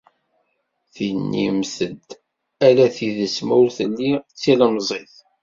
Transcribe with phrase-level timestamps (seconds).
[0.93, 2.07] Tinim-d
[2.67, 5.15] ala tidet ma ur telli d tilemẓit.